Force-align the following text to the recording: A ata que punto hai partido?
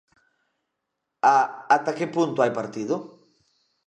A 1.33 1.35
ata 1.75 1.91
que 1.97 2.07
punto 2.15 2.41
hai 2.41 2.51
partido? 2.59 2.95